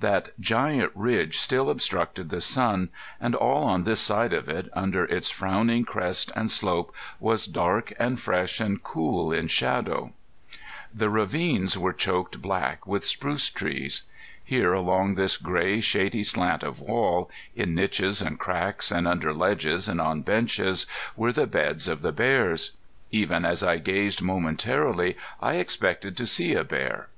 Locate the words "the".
2.30-2.40, 10.94-11.10, 21.30-21.46, 22.00-22.10